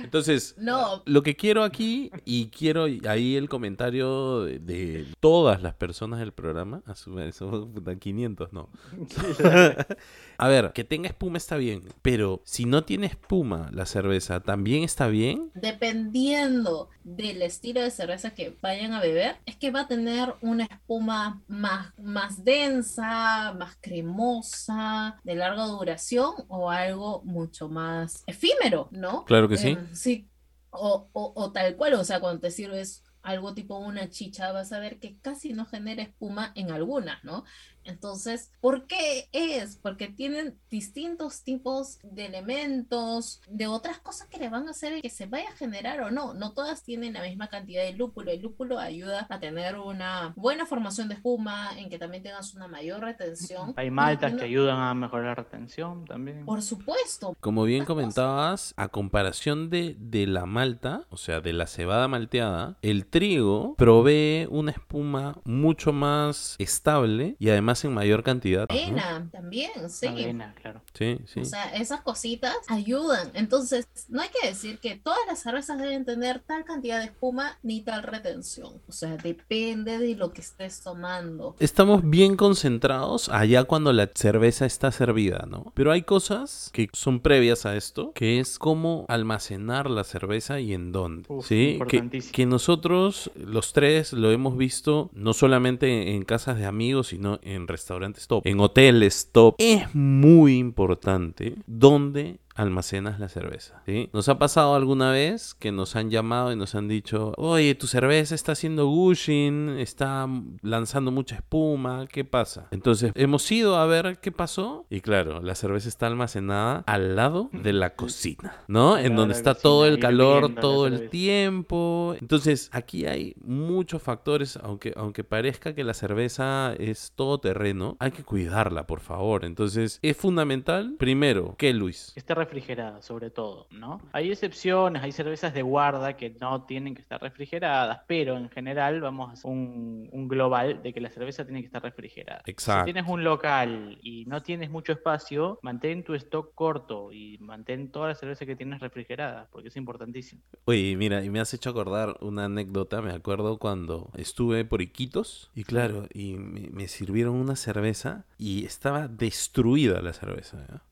[0.03, 5.75] Entonces, No, lo que quiero aquí, y quiero ahí el comentario de, de todas las
[5.75, 8.69] personas del programa, a su vez, somos puta 500, no.
[10.39, 14.83] A ver, que tenga espuma está bien, pero si no tiene espuma la cerveza, ¿también
[14.83, 15.51] está bien?
[15.55, 20.65] dependiendo del estilo de cerveza que vayan a beber, es que va a tener una
[20.65, 29.25] espuma más, más densa, más cremosa, de larga duración o algo mucho más efímero, ¿no?
[29.25, 29.69] Claro que sí.
[29.69, 30.29] Eh, sí,
[30.71, 34.73] o, o- o tal cual, o sea, cuando te sirves algo tipo una chicha, vas
[34.73, 37.45] a ver que casi no genera espuma en algunas, ¿no?
[37.87, 39.77] Entonces, ¿por qué es?
[39.77, 45.11] Porque tienen distintos tipos de elementos, de otras cosas que le van a hacer que
[45.11, 46.35] se vaya a generar o no.
[46.35, 48.31] No todas tienen la misma cantidad de lúpulo.
[48.31, 52.69] El lúpulo ayuda a tener una buena formación de espuma, en que también tengas una
[52.69, 53.75] mayor retención.
[53.77, 56.45] Hay maltas que ayudan a mejorar la retención también.
[56.45, 61.67] Por supuesto, Como bien comentabas, a comparación de, de la malta, o sea, de la
[61.67, 68.67] cebada malteada, el trigo provee una espuma mucho más estable y además en mayor cantidad.
[68.69, 68.75] ¿no?
[68.75, 70.07] avena también, sí.
[70.07, 70.83] Avena, claro.
[70.95, 71.41] Sí, sí.
[71.41, 73.31] O sea, esas cositas ayudan.
[73.35, 77.59] Entonces, no hay que decir que todas las cervezas deben tener tal cantidad de espuma
[77.63, 78.81] ni tal retención.
[78.89, 81.57] O sea, depende de lo que estés tomando.
[81.59, 85.73] Estamos bien concentrados allá cuando la cerveza está servida, ¿no?
[85.75, 90.73] Pero hay cosas que son previas a esto, que es cómo almacenar la cerveza y
[90.73, 91.25] en dónde.
[91.29, 91.79] Uf, ¿Sí?
[91.89, 97.39] Que, que nosotros, los tres, lo hemos visto no solamente en casas de amigos, sino
[97.43, 99.55] en restaurantes top, en hoteles top.
[99.59, 103.83] Es muy importante dónde almacenas la cerveza.
[103.87, 104.11] ¿sí?
[104.13, 107.87] ¿Nos ha pasado alguna vez que nos han llamado y nos han dicho, oye, tu
[107.87, 110.29] cerveza está haciendo gushing, está
[110.63, 112.69] lanzando mucha espuma, ¿qué pasa?
[112.71, 117.51] Entonces hemos ido a ver qué pasó y claro, la cerveza está almacenada al lado
[117.53, 118.99] de la cocina, ¿no?
[118.99, 122.15] En donde está todo el calor todo el tiempo.
[122.21, 128.11] Entonces aquí hay muchos factores, aunque, aunque parezca que la cerveza es todo terreno, hay
[128.11, 129.45] que cuidarla, por favor.
[129.45, 132.13] Entonces es fundamental, primero, ¿qué, Luis?
[132.15, 134.01] Que esté refrigerada, sobre todo, ¿no?
[134.13, 139.01] Hay excepciones, hay cervezas de guarda que no tienen que estar refrigeradas, pero en general
[139.01, 142.43] vamos a hacer un, un global de que la cerveza tiene que estar refrigerada.
[142.47, 142.87] Exacto.
[142.87, 147.91] Si tienes un local y no tienes mucho espacio, mantén tu stock corto y mantén
[147.91, 150.43] toda la cerveza que tienes refrigerada, porque es importantísimo.
[150.65, 153.03] Oye, mira, y me has hecho acordar una anécdota.
[153.03, 158.65] Me acuerdo cuando estuve por Iquitos y claro, y me, me sirvieron una cerveza y
[158.65, 160.65] estaba destruida la cerveza.
[160.69, 160.83] ¿ya?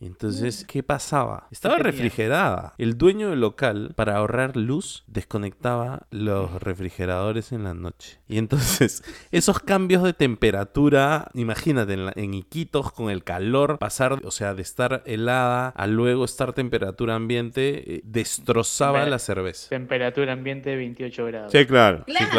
[0.00, 1.46] Y Entonces, ¿qué pasaba?
[1.50, 2.74] Estaba refrigerada.
[2.78, 8.18] El dueño del local, para ahorrar luz, desconectaba los refrigeradores en la noche.
[8.28, 14.20] Y entonces, esos cambios de temperatura, imagínate, en, la- en Iquitos con el calor, pasar,
[14.24, 19.68] o sea, de estar helada a luego estar temperatura ambiente, eh, destrozaba la cerveza.
[19.68, 21.52] Temperatura ambiente de 28 grados.
[21.52, 22.04] Sí, claro.
[22.06, 22.30] sí, Claro,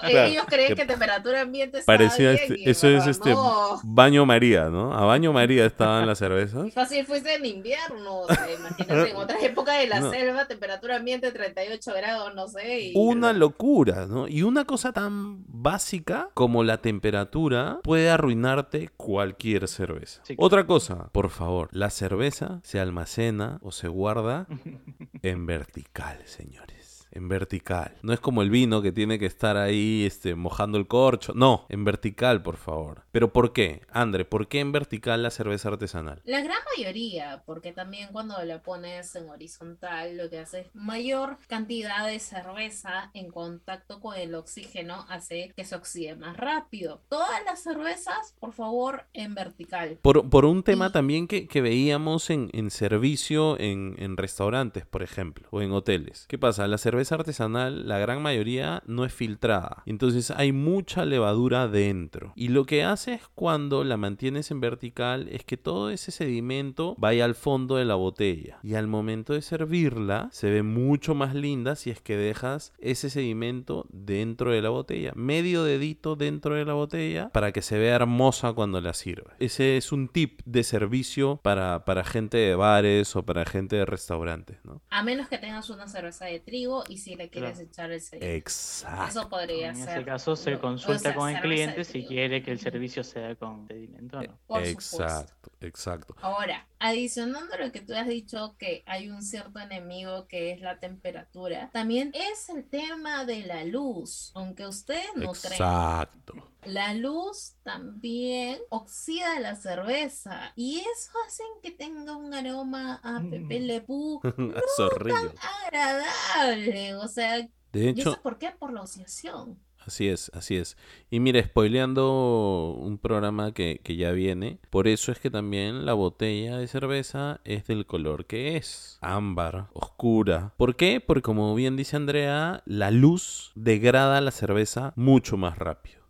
[0.00, 0.26] claro.
[0.28, 3.80] ellos creen Que que temperatura ambiente Parecía bien, este- eso es este no.
[3.84, 4.92] baño María, ¿no?
[4.96, 6.35] A baño María estaban las cervezas.
[6.66, 10.10] Y Fácil fuese en invierno, o sea, imagínate, en otras épocas de la No.
[10.10, 12.80] selva, temperatura ambiente 38 grados, no sé.
[12.80, 12.92] Y...
[12.96, 14.28] Una locura, ¿no?
[14.28, 20.20] Y una cosa tan básica como la temperatura puede arruinarte cualquier cerveza.
[20.24, 20.34] Sí.
[20.38, 24.46] Otra cosa, por favor, la cerveza se almacena o se guarda
[25.22, 26.75] en vertical, señores.
[27.16, 27.96] En vertical.
[28.02, 31.32] No es como el vino que tiene que estar ahí este, mojando el corcho.
[31.34, 33.04] No, en vertical, por favor.
[33.10, 33.80] ¿Pero por qué?
[33.90, 36.20] André, ¿por qué en vertical la cerveza artesanal?
[36.24, 41.38] La gran mayoría, porque también cuando la pones en horizontal, lo que hace es mayor
[41.48, 47.00] cantidad de cerveza en contacto con el oxígeno hace que se oxide más rápido.
[47.08, 49.98] Todas las cervezas, por favor, en vertical.
[50.02, 54.84] Por, por un tema Y- también que, que veíamos en, en servicio en, en restaurantes,
[54.84, 56.26] por ejemplo, o en hoteles.
[56.28, 56.66] ¿Qué pasa?
[56.66, 59.82] La cerveza artesanal, la gran mayoría, no es filtrada.
[59.86, 62.32] Entonces hay mucha levadura dentro.
[62.36, 66.94] Y lo que hace es cuando la mantienes en vertical es que todo ese sedimento
[66.98, 68.58] vaya al fondo de la botella.
[68.62, 73.10] Y al momento de servirla, se ve mucho más linda si es que dejas ese
[73.10, 75.12] sedimento dentro de la botella.
[75.14, 79.32] Medio dedito dentro de la botella para que se vea hermosa cuando la sirve.
[79.38, 83.84] Ese es un tip de servicio para, para gente de bares o para gente de
[83.84, 84.82] restaurantes, ¿no?
[84.90, 87.68] A menos que tengas una cerveza de trigo y si le quieres Claro.
[87.68, 88.34] echar el sedimento.
[88.36, 89.08] Exacto.
[89.20, 89.88] Eso podría En ser.
[89.98, 93.02] ese caso se lo- o consulta sea, con el cliente si quiere que el servicio
[93.04, 94.38] sea con sedimento o no.
[94.46, 95.02] Por supuesto.
[95.02, 96.16] Exacto, exacto.
[96.20, 100.60] Ahora, adicionando a lo que tú has dicho que hay un cierto enemigo que es
[100.60, 104.32] la temperatura, también es el tema de la luz.
[104.34, 106.34] Aunque ustedes no crean, Exacto.
[106.64, 113.60] la luz también oxida la cerveza y eso hace que tenga un aroma a Pepe
[113.60, 114.20] Le Pew
[114.76, 115.32] Zorrillo.
[115.66, 116.94] agradable.
[116.96, 117.36] O sea,
[117.72, 118.50] De ¿y hecho, eso por qué?
[118.50, 119.58] Por la oxidación.
[119.86, 120.76] Así es, así es.
[121.10, 125.92] Y mira, spoileando un programa que, que ya viene, por eso es que también la
[125.92, 130.52] botella de cerveza es del color que es, ámbar, oscura.
[130.56, 131.00] ¿Por qué?
[131.00, 136.05] Porque como bien dice Andrea, la luz degrada la cerveza mucho más rápido.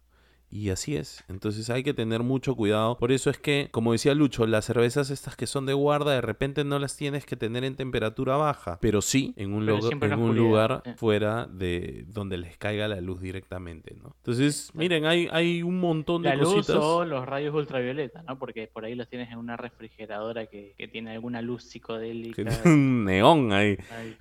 [0.51, 1.25] Y así es.
[1.29, 2.97] Entonces hay que tener mucho cuidado.
[2.99, 6.21] Por eso es que, como decía Lucho, las cervezas estas que son de guarda, de
[6.21, 8.79] repente no las tienes que tener en temperatura baja.
[8.81, 12.87] Pero sí en un, lugar- en en la un lugar fuera de donde les caiga
[12.89, 14.15] la luz directamente, ¿no?
[14.19, 16.77] Entonces, miren, hay, hay un montón de La luz cositas.
[16.81, 18.39] o los rayos ultravioleta, ¿no?
[18.39, 22.43] Porque por ahí los tienes en una refrigeradora que, que tiene alguna luz psicodélica.
[22.65, 23.77] Un neón ahí.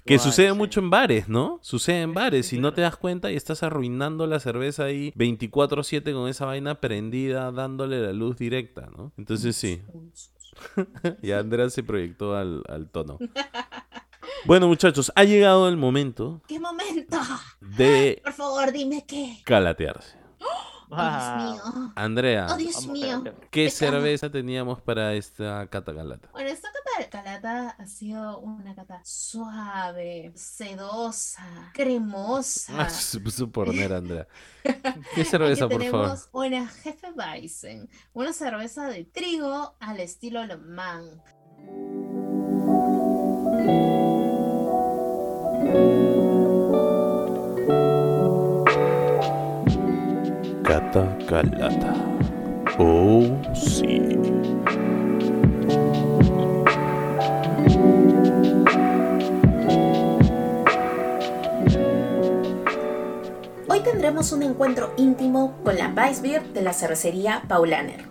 [0.05, 0.57] Que sucede sí.
[0.57, 1.59] mucho en bares, ¿no?
[1.61, 6.14] Sucede en bares y no te das cuenta y estás arruinando la cerveza ahí 24/7
[6.15, 9.11] con esa vaina prendida dándole la luz directa, ¿no?
[9.17, 9.81] Entonces sí,
[11.21, 13.17] y Andrea se proyectó al, al tono.
[14.45, 17.17] Bueno muchachos, ha llegado el momento ¿Qué momento?
[17.61, 19.39] de Por favor, dime qué.
[19.43, 20.17] calatearse.
[20.39, 21.91] Oh, Ah, Dios mío.
[21.95, 23.23] Andrea, Oh, Dios mío.
[23.51, 26.29] ¿qué cerveza teníamos para esta catagalata?
[26.31, 32.73] Bueno, esta cata de calata ha sido una cata suave, sedosa, cremosa.
[32.77, 34.27] Ah, se puso por poner Andrea.
[35.15, 36.05] ¿Qué cerveza, por favor?
[36.07, 41.21] tenemos una Jefe Weizen, una cerveza de trigo al estilo alemán.
[50.65, 51.93] Catagalata.
[52.79, 53.21] Oh,
[53.53, 54.17] sí.
[63.67, 68.05] Hoy tendremos un encuentro íntimo con la Weissbier de la cervecería Paulaner.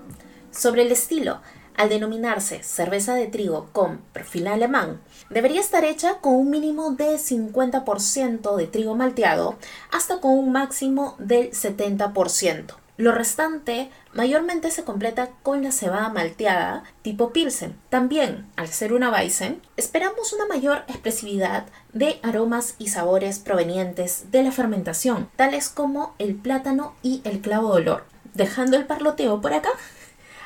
[0.53, 1.41] Sobre el estilo,
[1.77, 7.17] al denominarse cerveza de trigo con perfil alemán, debería estar hecha con un mínimo de
[7.17, 9.57] 50% de trigo malteado
[9.93, 12.75] hasta con un máximo del 70%.
[12.97, 17.77] Lo restante mayormente se completa con la cebada malteada tipo Pilsen.
[17.89, 24.45] También, al ser una Weizen, esperamos una mayor expresividad de aromas y sabores provenientes de
[24.45, 28.05] la fermentación, tales como el plátano y el clavo de olor.
[28.33, 29.71] Dejando el parloteo por acá,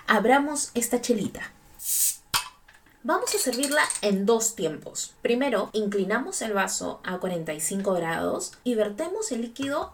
[0.09, 1.53] abramos esta chelita.
[3.05, 5.15] Vamos a servirla en dos tiempos.
[5.23, 9.93] Primero, inclinamos el vaso a 45 grados y vertemos el líquido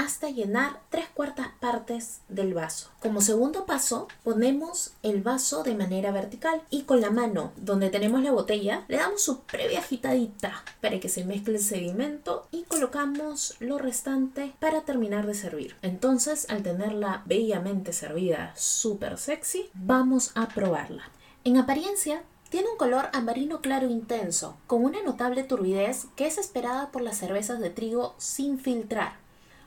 [0.00, 2.88] hasta llenar tres cuartas partes del vaso.
[3.00, 8.22] Como segundo paso, ponemos el vaso de manera vertical y con la mano donde tenemos
[8.22, 13.56] la botella le damos su previa agitadita para que se mezcle el sedimento y colocamos
[13.60, 15.76] lo restante para terminar de servir.
[15.82, 21.10] Entonces, al tenerla bellamente servida, súper sexy, vamos a probarla.
[21.44, 26.90] En apariencia, tiene un color ambarino claro intenso, con una notable turbidez que es esperada
[26.90, 29.19] por las cervezas de trigo sin filtrar.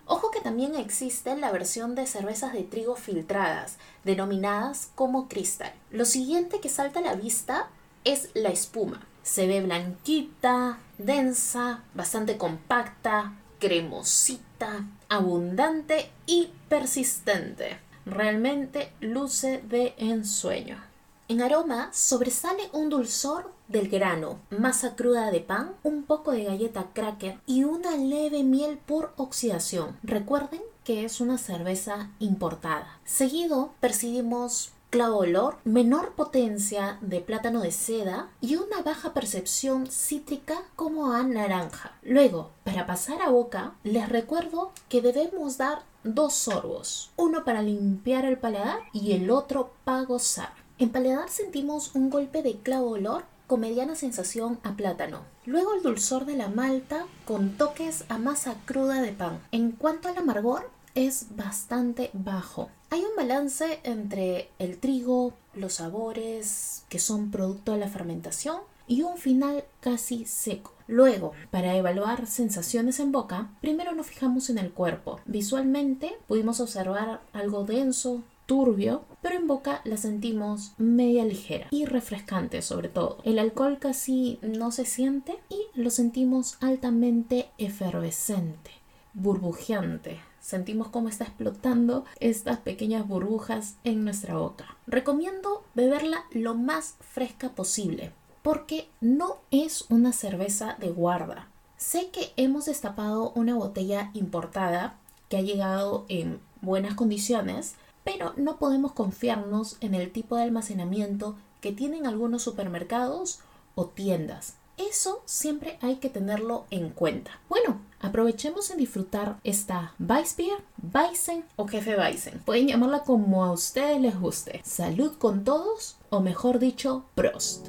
[0.05, 5.73] Ojo que también existe la versión de cervezas de trigo filtradas, denominadas como cristal.
[5.91, 7.69] Lo siguiente que salta a la vista
[8.03, 9.05] es la espuma.
[9.23, 17.77] Se ve blanquita, densa, bastante compacta, cremosita, abundante y persistente.
[18.05, 20.92] Realmente luce de ensueño.
[21.29, 26.87] En aroma sobresale un dulzor del grano, masa cruda de pan, un poco de galleta
[26.93, 29.97] cracker y una leve miel por oxidación.
[30.03, 32.99] Recuerden que es una cerveza importada.
[33.05, 40.61] Seguido percibimos clavo olor, menor potencia de plátano de seda y una baja percepción cítrica
[40.75, 41.93] como a naranja.
[42.03, 48.25] Luego, para pasar a boca, les recuerdo que debemos dar dos sorbos, uno para limpiar
[48.25, 50.62] el paladar y el otro para gozar.
[50.79, 55.21] En paladar sentimos un golpe de clavo olor con mediana sensación a plátano.
[55.45, 59.39] Luego el dulzor de la malta con toques a masa cruda de pan.
[59.51, 62.69] En cuanto al amargor, es bastante bajo.
[62.89, 68.57] Hay un balance entre el trigo, los sabores que son producto de la fermentación
[68.87, 70.73] y un final casi seco.
[70.87, 75.19] Luego, para evaluar sensaciones en boca, primero nos fijamos en el cuerpo.
[75.25, 82.61] Visualmente pudimos observar algo denso, turbio, pero en boca la sentimos media ligera y refrescante
[82.61, 83.17] sobre todo.
[83.23, 88.71] El alcohol casi no se siente y lo sentimos altamente efervescente,
[89.13, 90.19] burbujeante.
[90.39, 94.75] Sentimos cómo está explotando estas pequeñas burbujas en nuestra boca.
[94.87, 98.11] Recomiendo beberla lo más fresca posible
[98.43, 101.47] porque no es una cerveza de guarda.
[101.77, 108.57] Sé que hemos destapado una botella importada que ha llegado en buenas condiciones, pero no
[108.57, 113.39] podemos confiarnos en el tipo de almacenamiento que tienen algunos supermercados
[113.75, 114.55] o tiendas.
[114.77, 117.39] Eso siempre hay que tenerlo en cuenta.
[117.47, 120.57] Bueno, aprovechemos en disfrutar esta Weissbier,
[120.93, 122.39] Weissen o Jefe Weissen.
[122.39, 124.61] Pueden llamarla como a ustedes les guste.
[124.63, 127.67] Salud con todos o mejor dicho, Prost.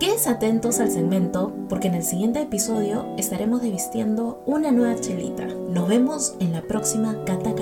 [0.00, 5.46] Quédense atentos al segmento porque en el siguiente episodio estaremos desvistiendo una nueva chelita.
[5.46, 7.54] Nos vemos en la próxima Cata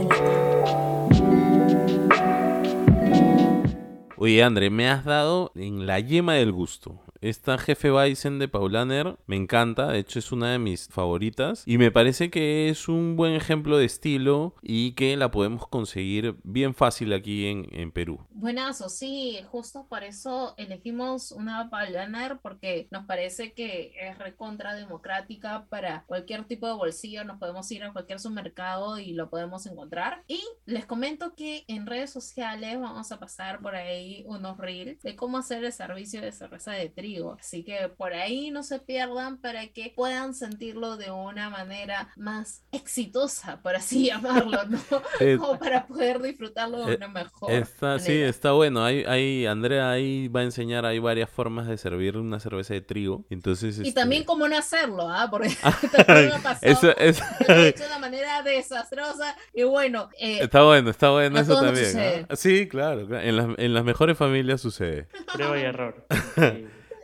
[4.20, 7.00] Oye, André, me has dado en la yema del gusto.
[7.20, 11.76] Esta jefe Bison de Paulaner me encanta, de hecho es una de mis favoritas y
[11.76, 16.74] me parece que es un buen ejemplo de estilo y que la podemos conseguir bien
[16.74, 18.20] fácil aquí en, en Perú.
[18.30, 25.66] Buenazo, sí, justo por eso elegimos una Paulaner porque nos parece que es recontra democrática
[25.68, 30.22] para cualquier tipo de bolsillo, nos podemos ir a cualquier supermercado y lo podemos encontrar.
[30.28, 35.16] Y les comento que en redes sociales vamos a pasar por ahí unos reels de
[35.16, 37.07] cómo hacer el servicio de cerveza de trigo
[37.40, 42.62] Así que por ahí no se pierdan para que puedan sentirlo de una manera más
[42.72, 44.78] exitosa, por así llamarlo, ¿no?
[45.20, 48.28] Eh, Como para poder disfrutarlo de eh, una mejor Está, sí, manera.
[48.28, 48.84] está bueno.
[48.84, 52.80] Hay, hay, Andrea ahí va a enseñar, hay varias formas de servir una cerveza de
[52.82, 53.24] trigo.
[53.30, 55.28] Entonces, Y este, también cómo no hacerlo, ¿ah?
[55.30, 55.48] Porque
[56.06, 59.62] también me ha pasado eso, eso- que lo he hecho de una manera desastrosa y
[59.64, 62.26] bueno, eh, está bueno, está bueno eso también.
[62.28, 62.36] ¿ah?
[62.36, 63.24] Sí, claro, claro.
[63.24, 65.08] En, las, en las mejores familias sucede.
[65.32, 66.06] Prueba y error.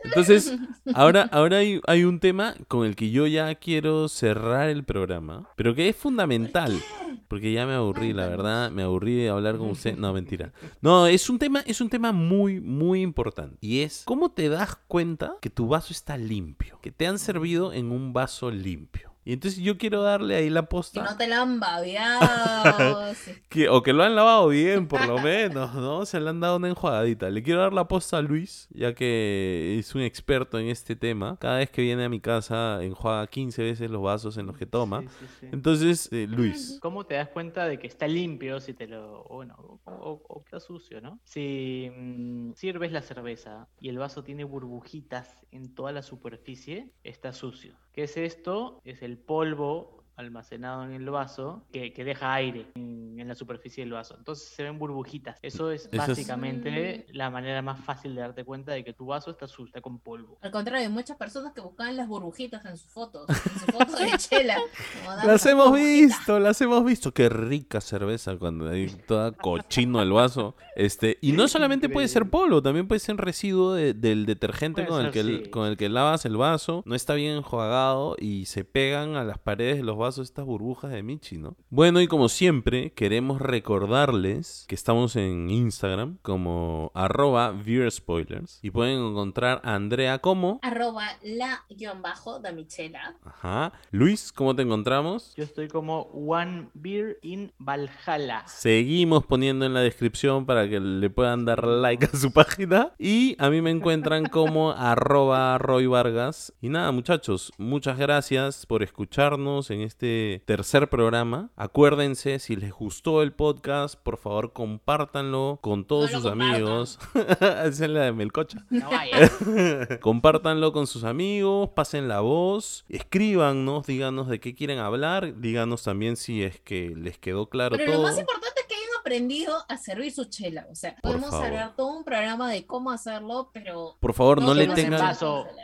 [0.05, 0.53] Entonces,
[0.93, 5.49] ahora, ahora hay, hay un tema con el que yo ya quiero cerrar el programa,
[5.55, 6.81] pero que es fundamental,
[7.27, 9.97] porque ya me aburrí, la verdad, me aburrí de hablar con usted.
[9.97, 10.51] No, mentira.
[10.81, 13.57] No, es un tema, es un tema muy, muy importante.
[13.61, 17.73] Y es cómo te das cuenta que tu vaso está limpio, que te han servido
[17.73, 19.14] en un vaso limpio.
[19.25, 21.03] Y entonces yo quiero darle ahí la que posta.
[21.03, 23.01] no te la han babeado.
[23.49, 26.05] Que, o que lo han lavado bien, por lo menos, ¿no?
[26.05, 27.29] Se le han dado una enjuagadita.
[27.29, 31.37] Le quiero dar la posta a Luis, ya que es un experto en este tema.
[31.39, 34.65] Cada vez que viene a mi casa, enjuaga 15 veces los vasos en los que
[34.65, 35.01] toma.
[35.01, 35.47] Sí, sí, sí.
[35.51, 39.21] Entonces, eh, Luis, ¿Cómo te das cuenta de que está limpio si te lo.
[39.23, 41.19] o bueno, o, o- o que está sucio, ¿no?
[41.23, 47.31] Si mm, sirves la cerveza y el vaso tiene burbujitas en toda la superficie, está
[47.31, 47.73] sucio.
[47.93, 48.81] ¿Qué es esto?
[48.83, 52.67] Es el polvo almacenado en el vaso que, que deja aire.
[52.75, 54.15] en en la superficie del vaso.
[54.17, 55.37] Entonces se ven burbujitas.
[55.41, 59.07] Eso es Eso es- básicamente la manera más fácil de darte cuenta de que tu
[59.07, 60.37] vaso está sucio, está con polvo.
[60.41, 63.99] Al contrario, hay muchas personas que buscaban las burbujitas en sus fotos, en sus fotos
[63.99, 64.57] de chela.
[65.25, 67.13] Las hemos visto, las hemos visto.
[67.13, 70.55] Qué rica cerveza cuando hay toda cochino el vaso.
[70.75, 75.05] Este, y no solamente puede ser polvo, también puede ser residuo de- del detergente con
[75.05, 75.49] el, que, sí.
[75.49, 76.83] con el que lavas el vaso.
[76.85, 80.91] No está bien enjuagado y se pegan a las paredes de los vasos estas burbujas
[80.91, 81.55] de Michi, ¿no?
[81.69, 87.53] Bueno, y como siempre, queremos recordarles que estamos en Instagram como arroba
[87.89, 90.59] Spoilers y pueden encontrar a Andrea como...
[90.61, 93.15] Arroba la guion bajo Damichela.
[93.23, 93.73] Ajá.
[93.91, 95.33] Luis, ¿cómo te encontramos?
[95.35, 98.43] Yo estoy como One Beer in Valhalla.
[98.47, 102.93] Seguimos poniendo en la descripción para que le puedan dar like a su página.
[102.99, 106.53] Y a mí me encuentran como arroba Roy Vargas.
[106.61, 111.51] Y nada, muchachos, muchas gracias por escucharnos en este tercer programa.
[111.55, 116.99] Acuérdense, si les gustó el podcast, por favor compártanlo con todos No sus amigos.
[117.39, 118.65] Esa es la de Melcocha.
[118.69, 119.29] No vaya.
[120.01, 126.15] Compártanlo con sus amigos, pasen la voz, escríbanos, díganos de qué quieren hablar, díganos también
[126.17, 128.01] si es que les quedó claro Pero todo.
[128.01, 130.65] lo más importante es que hayan aprendido a servir su chela.
[130.71, 131.45] O sea, Por podemos favor.
[131.47, 135.15] hablar todo un programa de cómo hacerlo, pero Por favor, no, No le tengan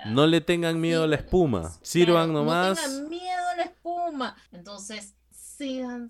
[0.08, 1.72] no le tengan miedo a la espuma.
[1.82, 2.78] Sirvan Claro, nomás.
[2.78, 4.36] No tengan miedo a la espuma.
[4.52, 6.10] Entonces, sigan,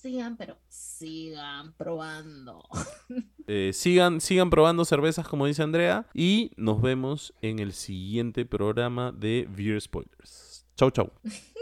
[0.00, 2.62] sigan, pero sigan probando.
[3.46, 6.06] eh, sigan, sigan probando cervezas como dice Andrea.
[6.14, 10.66] Y nos vemos en el siguiente programa de Beer Spoilers.
[10.76, 11.10] Chau, chau.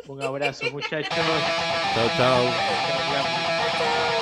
[0.07, 1.15] Un abrazo, muchachos.
[1.15, 2.45] Chau, chau.
[2.45, 2.49] Chao,
[3.77, 4.18] chao.